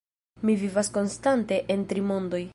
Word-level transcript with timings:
Mi 0.47 0.55
vivas 0.61 0.89
konstante 0.95 1.61
en 1.77 1.87
tri 1.93 2.07
mondoj. 2.13 2.43